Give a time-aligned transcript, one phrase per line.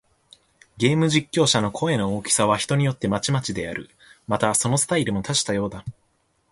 [0.77, 3.87] ゲーム実況者の声の大きさは、人によってまちまちである。
[4.27, 5.85] また、そのスタイルも多種多様だ。